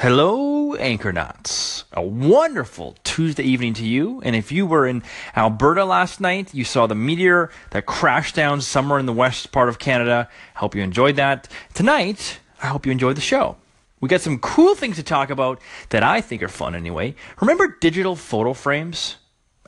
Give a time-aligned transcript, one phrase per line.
[0.00, 1.84] Hello, Anchornauts.
[1.92, 4.22] A wonderful Tuesday evening to you.
[4.24, 5.02] And if you were in
[5.36, 9.68] Alberta last night, you saw the meteor that crashed down somewhere in the west part
[9.68, 10.26] of Canada.
[10.56, 11.48] I hope you enjoyed that.
[11.74, 13.58] Tonight, I hope you enjoyed the show.
[14.00, 15.60] We got some cool things to talk about
[15.90, 17.14] that I think are fun anyway.
[17.38, 19.16] Remember digital photo frames?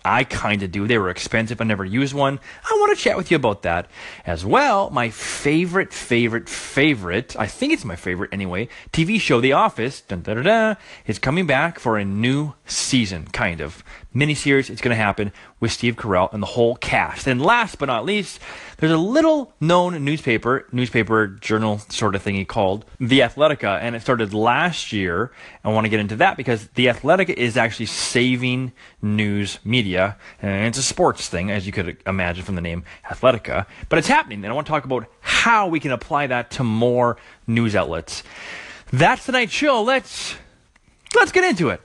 [0.05, 0.87] I kind of do.
[0.87, 1.61] They were expensive.
[1.61, 2.41] I never used one.
[2.65, 3.89] I want to chat with you about that
[4.27, 4.91] as well.
[4.91, 10.77] My favorite, favorite, favorite, I think it's my favorite anyway, TV show, The Office, dun,
[11.07, 13.85] is coming back for a new season, kind of.
[14.15, 17.27] Miniseries, it's going to happen with Steve Carell and the whole cast.
[17.27, 18.41] And last but not least,
[18.77, 24.03] there's a little known newspaper, newspaper journal sort of thingy called The Athletica, and it
[24.03, 25.33] started last year.
[25.65, 30.67] I want to get into that because The Athletica is actually saving news media, and
[30.67, 33.67] it's a sports thing, as you could imagine from the name Athletica.
[33.89, 36.65] But it's happening, and I want to talk about how we can apply that to
[36.65, 38.23] more news outlets.
[38.93, 39.83] That's tonight's show.
[39.83, 40.35] Let's
[41.15, 41.81] let's get into it.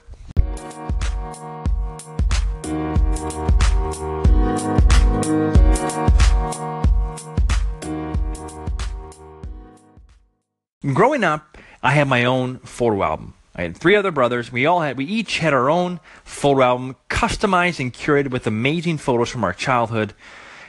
[10.94, 13.34] Growing up, I had my own photo album.
[13.58, 14.52] I had three other brothers.
[14.52, 18.98] We all had, we each had our own photo album, customized and curated with amazing
[18.98, 20.14] photos from our childhood.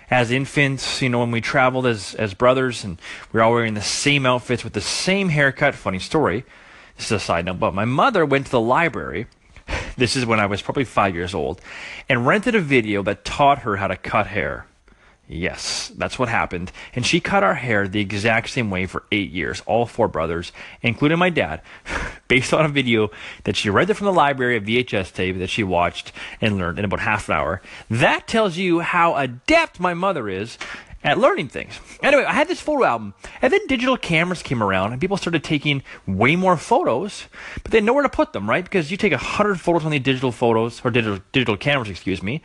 [0.10, 3.00] As infants, you know, when we traveled as, as brothers and
[3.32, 5.76] we were all wearing the same outfits with the same haircut.
[5.76, 6.46] Funny story.
[6.98, 9.28] This is a side note, but my mother went to the library.
[9.98, 11.60] This is when I was probably five years old
[12.08, 14.66] and rented a video that taught her how to cut hair.
[15.28, 16.72] Yes, that's what happened.
[16.96, 20.52] And she cut our hair the exact same way for eight years, all four brothers,
[20.82, 21.62] including my dad,
[22.30, 23.12] based on a video
[23.44, 26.86] that she rented from the library, a VHS tape that she watched and learned in
[26.86, 27.62] about half an hour.
[27.90, 30.58] That tells you how adept my mother is
[31.04, 31.80] at learning things.
[32.04, 35.44] Anyway, I had this photo album, and then digital cameras came around, and people started
[35.44, 37.26] taking way more photos,
[37.64, 38.64] but they had nowhere to put them, right?
[38.64, 42.22] Because you take a hundred photos on the digital photos, or digital, digital cameras, excuse
[42.22, 42.42] me,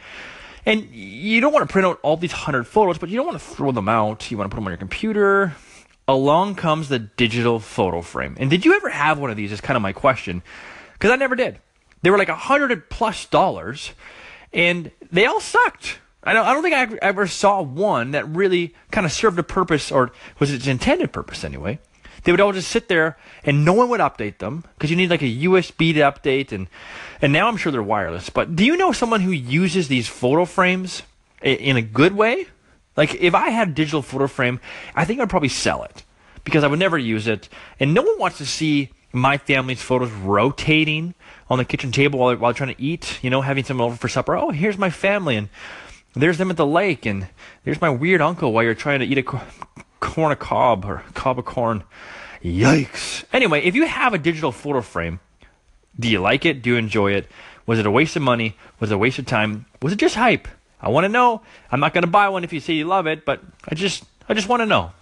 [0.67, 3.39] and you don't want to print out all these hundred photos, but you don't want
[3.39, 4.31] to throw them out.
[4.31, 5.55] You want to put them on your computer.
[6.07, 8.37] Along comes the digital photo frame.
[8.39, 9.53] And did you ever have one of these?
[9.53, 10.43] Is kind of my question,
[10.93, 11.59] because I never did.
[12.03, 13.93] They were like a hundred plus dollars,
[14.53, 15.99] and they all sucked.
[16.23, 19.43] I don't, I don't think I ever saw one that really kind of served a
[19.43, 21.79] purpose, or was its intended purpose anyway.
[22.25, 25.11] They would all just sit there and no one would update them because you need
[25.11, 26.69] like a USB to update and
[27.21, 28.31] and now I'm sure they're wireless.
[28.31, 31.03] But do you know someone who uses these photo frames
[31.43, 32.47] in a good way?
[32.97, 34.61] Like if I had a digital photo frame,
[34.95, 36.05] I think I'd probably sell it
[36.45, 37.49] because I would never use it
[37.81, 41.15] and no one wants to see my family's photos rotating
[41.49, 44.09] on the kitchen table while, while trying to eat, you know, having someone over for
[44.09, 44.37] supper.
[44.37, 45.49] Oh, here's my family and
[46.15, 47.29] there's them at the lake and
[47.65, 49.23] there's my weird uncle while you're trying to eat a
[50.01, 51.83] corn a cob or cob of corn.
[52.43, 53.25] Yikes.
[53.33, 55.19] Anyway, if you have a digital photo frame,
[55.99, 56.63] do you like it?
[56.63, 57.31] Do you enjoy it?
[57.67, 58.57] Was it a waste of money?
[58.81, 59.65] Was it a waste of time?
[59.81, 60.47] Was it just hype?
[60.85, 61.41] I want to know.
[61.71, 64.05] I'm not going to buy one if you say you love it, but I just
[64.29, 64.93] I just want to know.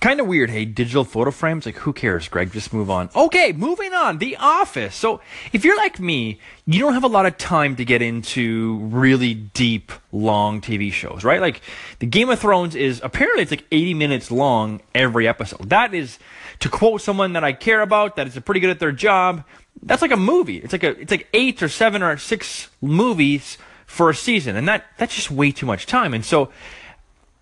[0.00, 1.66] Kind of weird, hey, digital photo frames.
[1.66, 2.52] Like, who cares, Greg?
[2.52, 3.10] Just move on.
[3.16, 4.18] Okay, moving on.
[4.18, 4.94] The Office.
[4.94, 5.20] So,
[5.52, 9.34] if you're like me, you don't have a lot of time to get into really
[9.34, 11.40] deep, long TV shows, right?
[11.40, 11.62] Like,
[11.98, 15.68] the Game of Thrones is apparently it's like 80 minutes long every episode.
[15.70, 16.20] That is,
[16.60, 19.42] to quote someone that I care about, that is pretty good at their job.
[19.82, 20.58] That's like a movie.
[20.58, 24.68] It's like a, it's like eight or seven or six movies for a season, and
[24.68, 26.14] that that's just way too much time.
[26.14, 26.52] And so,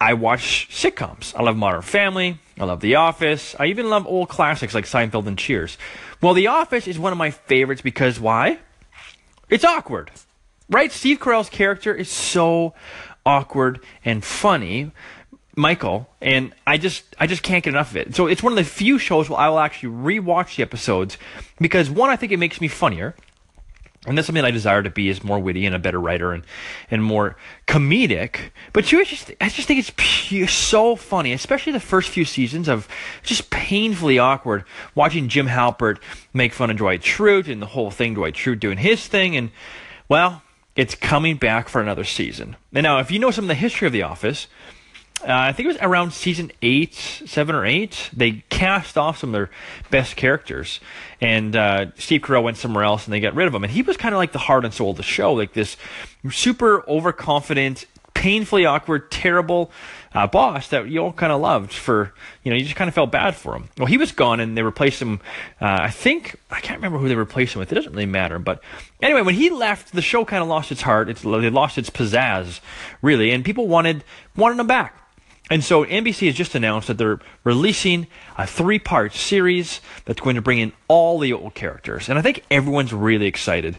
[0.00, 1.34] I watch sitcoms.
[1.36, 2.38] I love Modern Family.
[2.58, 3.54] I love The Office.
[3.58, 5.76] I even love old classics like Seinfeld and Cheers.
[6.22, 8.58] Well, The Office is one of my favorites because why?
[9.50, 10.10] It's awkward.
[10.70, 10.90] Right?
[10.90, 12.74] Steve Carell's character is so
[13.26, 14.92] awkward and funny.
[15.58, 18.14] Michael, and I just I just can't get enough of it.
[18.14, 21.16] So it's one of the few shows where I will actually rewatch the episodes
[21.58, 23.14] because one, I think it makes me funnier
[24.06, 26.44] and that's something I desire to be is more witty and a better writer and
[26.90, 27.36] and more
[27.66, 28.50] comedic.
[28.72, 32.88] But I just I just think it's so funny, especially the first few seasons of
[33.22, 35.98] just painfully awkward watching Jim Halpert
[36.32, 39.50] make fun of Dwight Schrute and the whole thing, Dwight Schrute doing his thing, and
[40.08, 40.42] well,
[40.76, 42.56] it's coming back for another season.
[42.72, 44.46] And now, if you know some of the history of The Office,
[45.22, 48.10] uh, I think it was around season eight, seven or eight.
[48.12, 49.50] They cast off some of their
[49.90, 50.78] best characters,
[51.20, 53.64] and uh, Steve Carell went somewhere else, and they got rid of him.
[53.64, 55.76] And he was kind of like the heart and soul of the show, like this
[56.30, 59.70] super overconfident, painfully awkward, terrible
[60.12, 61.72] uh, boss that you all kind of loved.
[61.72, 62.12] For
[62.44, 63.70] you know, you just kind of felt bad for him.
[63.78, 65.20] Well, he was gone, and they replaced him.
[65.62, 67.72] Uh, I think I can't remember who they replaced him with.
[67.72, 68.62] It doesn't really matter, but
[69.00, 71.08] anyway, when he left, the show kind of lost its heart.
[71.08, 72.60] It's, it lost its pizzazz,
[73.00, 74.04] really, and people wanted
[74.36, 75.04] wanted him back.
[75.48, 80.36] And so NBC has just announced that they're releasing a three part series that's going
[80.36, 82.08] to bring in all the old characters.
[82.08, 83.78] And I think everyone's really excited.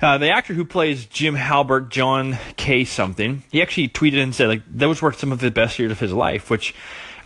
[0.00, 2.84] Uh, the actor who plays Jim Halpert, John K.
[2.84, 5.98] something, he actually tweeted and said, like, those were some of the best years of
[5.98, 6.74] his life, which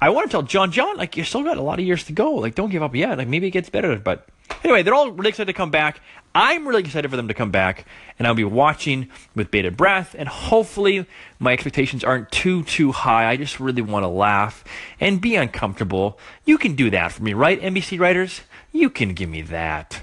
[0.00, 2.12] I want to tell John, John, like, you still got a lot of years to
[2.12, 2.32] go.
[2.34, 3.18] Like, don't give up yet.
[3.18, 3.96] Like, maybe it gets better.
[3.96, 4.26] But
[4.64, 6.00] anyway, they're all really excited to come back.
[6.34, 7.84] I'm really excited for them to come back,
[8.18, 10.14] and I'll be watching with bated breath.
[10.18, 11.06] And hopefully,
[11.38, 13.28] my expectations aren't too too high.
[13.28, 14.64] I just really want to laugh
[14.98, 16.18] and be uncomfortable.
[16.44, 18.40] You can do that for me, right, NBC writers?
[18.72, 20.00] You can give me that.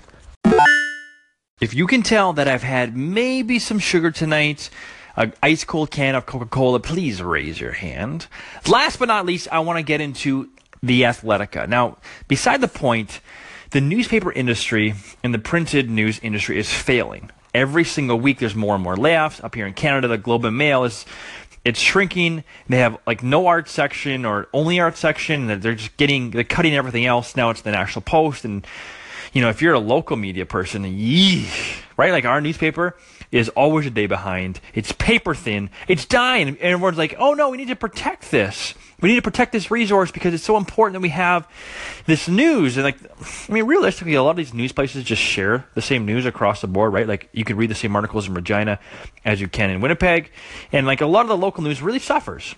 [1.60, 4.70] If you can tell that I've had maybe some sugar tonight,
[5.18, 8.28] an ice cold can of Coca Cola, please raise your hand.
[8.68, 10.50] Last but not least, I want to get into
[10.82, 11.68] the Athletica.
[11.68, 11.98] Now,
[12.28, 13.20] beside the point
[13.72, 17.30] the newspaper industry and the printed news industry is failing.
[17.54, 19.44] Every single week, there's more and more layoffs.
[19.44, 21.06] Up here in Canada, the Globe and Mail is
[21.66, 22.44] it's shrinking.
[22.68, 25.48] They have like no art section or only art section.
[25.48, 27.36] They're just getting they're cutting everything else.
[27.36, 28.66] Now it's the National Post, and
[29.34, 31.50] you know if you're a local media person, yee,
[31.98, 32.12] right?
[32.12, 32.96] Like our newspaper
[33.32, 34.60] is always a day behind.
[34.74, 35.70] It's paper thin.
[35.88, 39.22] It's dying, and everyone's like, "Oh no, we need to protect this." We need to
[39.22, 41.48] protect this resource because it's so important that we have
[42.06, 42.76] this news.
[42.76, 42.98] And like,
[43.50, 46.62] I mean, realistically, a lot of these news places just share the same news across
[46.62, 47.08] the board, right?
[47.08, 48.80] Like, you can read the same articles in Regina
[49.24, 50.32] as you can in Winnipeg,
[50.72, 52.56] and like a lot of the local news really suffers.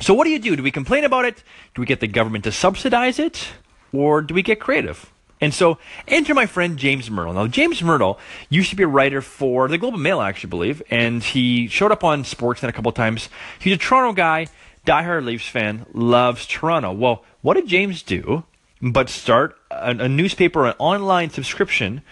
[0.00, 0.54] So, what do you do?
[0.54, 1.42] Do we complain about it?
[1.74, 3.48] Do we get the government to subsidize it,
[3.92, 5.12] or do we get creative?
[5.40, 7.34] And so, enter my friend James Mirtle.
[7.34, 8.18] Now, James Mirtle
[8.48, 11.66] used to be a writer for the Globe and Mail, I actually believe, and he
[11.66, 13.28] showed up on Sportsnet a couple of times.
[13.58, 14.46] He's a Toronto guy
[14.88, 16.92] diehard Leafs fan, loves Toronto.
[16.92, 18.44] Well, what did James do
[18.80, 22.02] but start a, a newspaper, an online subscription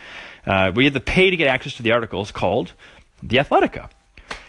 [0.46, 2.73] uh, you have to pay to get access to the articles called
[3.23, 3.90] The Athletica?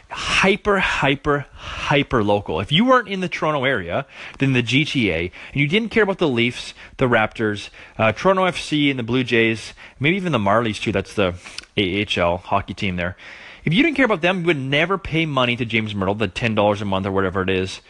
[0.10, 2.60] hyper, hyper, hyper local.
[2.60, 4.06] If you weren't in the Toronto area,
[4.40, 8.90] then the GTA, and you didn't care about the Leafs, the Raptors, uh, Toronto FC,
[8.90, 10.92] and the Blue Jays, maybe even the Marlies too.
[10.92, 11.36] That's the
[11.78, 13.18] AHL hockey team there.
[13.66, 16.30] If you didn't care about them, you would never pay money to James Mirtle, the
[16.30, 17.82] ten dollars a month or whatever it is,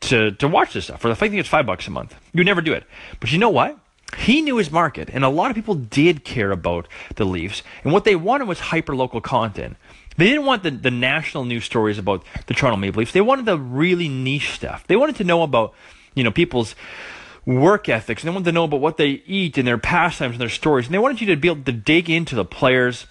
[0.00, 1.00] to, to watch this stuff.
[1.00, 2.14] For the fact that it's five bucks a month.
[2.32, 2.84] You never do it.
[3.20, 3.78] But you know what?
[4.16, 7.92] He knew his market, and a lot of people did care about the Leafs, and
[7.92, 9.76] what they wanted was hyper local content.
[10.16, 13.12] They didn't want the, the national news stories about the Toronto Maple Leafs.
[13.12, 14.86] They wanted the really niche stuff.
[14.86, 15.74] They wanted to know about,
[16.14, 16.74] you know, people's
[17.44, 20.40] work ethics, and they wanted to know about what they eat and their pastimes and
[20.40, 20.86] their stories.
[20.86, 23.06] And they wanted you to be able to dig into the players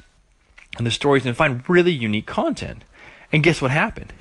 [0.78, 2.83] and the stories and find really unique content.
[3.31, 4.13] And guess what happened?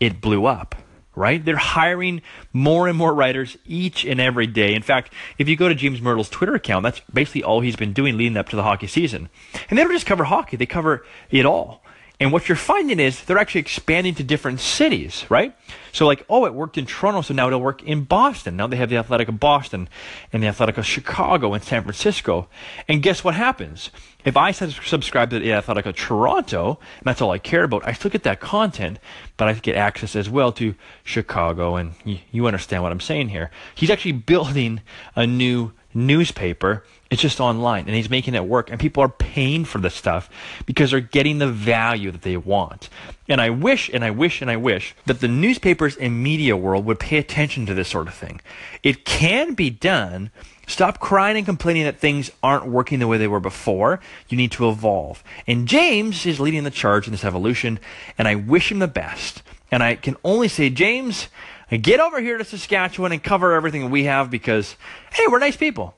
[0.00, 0.74] It blew up
[1.18, 1.44] right?
[1.44, 2.22] They're hiring
[2.52, 4.74] more and more writers each and every day.
[4.74, 7.92] In fact, if you go to James Mirtle's Twitter account, that's basically all he's been
[7.92, 9.28] doing leading up to the hockey season.
[9.68, 11.82] And they don't just cover hockey, they cover it all.
[12.20, 15.56] And what you're finding is they're actually expanding to different cities, right?
[15.92, 18.56] So, like, oh, it worked in Toronto, so now it'll work in Boston.
[18.56, 19.88] Now they have the Athletic of Boston
[20.32, 22.48] and the Athletic of Chicago and San Francisco.
[22.88, 23.90] And guess what happens?
[24.24, 27.92] If I subscribe to the Athletic of Toronto, and that's all I care about, I
[27.92, 28.98] still get that content,
[29.36, 30.74] but I get access as well to
[31.04, 31.76] Chicago.
[31.76, 33.52] And you, you understand what I'm saying here.
[33.76, 34.80] He's actually building
[35.14, 36.84] a new newspaper.
[37.10, 40.28] It's just online and he's making it work and people are paying for this stuff
[40.66, 42.88] because they're getting the value that they want.
[43.28, 46.84] And I wish and I wish and I wish that the newspapers and media world
[46.84, 48.40] would pay attention to this sort of thing.
[48.82, 50.30] It can be done.
[50.66, 54.00] Stop crying and complaining that things aren't working the way they were before.
[54.28, 55.24] You need to evolve.
[55.46, 57.80] And James is leading the charge in this evolution
[58.18, 59.42] and I wish him the best.
[59.70, 61.28] And I can only say, James,
[61.70, 64.76] get over here to Saskatchewan and cover everything we have because,
[65.12, 65.94] hey, we're nice people.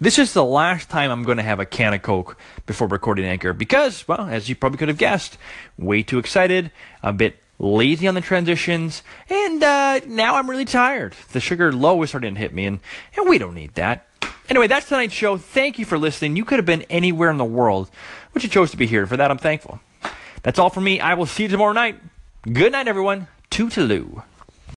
[0.00, 3.24] This is the last time I'm going to have a can of Coke before recording
[3.24, 5.36] Anchor because, well, as you probably could have guessed,
[5.76, 6.70] way too excited,
[7.02, 11.14] a bit lazy on the transitions, and uh, now I'm really tired.
[11.32, 12.80] The sugar low is starting to hit me, and,
[13.16, 14.06] and we don't need that.
[14.48, 15.36] Anyway, that's tonight's show.
[15.36, 16.36] Thank you for listening.
[16.36, 17.90] You could have been anywhere in the world,
[18.32, 19.06] but you chose to be here.
[19.06, 19.80] For that, I'm thankful.
[20.42, 21.00] That's all from me.
[21.00, 22.00] I will see you tomorrow night.
[22.50, 23.26] Good night, everyone.
[23.50, 24.22] Toodaloo.